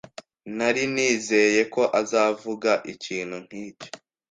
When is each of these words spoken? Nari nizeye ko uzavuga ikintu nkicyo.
Nari 0.57 0.83
nizeye 0.93 1.61
ko 1.73 1.81
uzavuga 2.01 2.71
ikintu 2.93 3.35
nkicyo. 3.45 3.89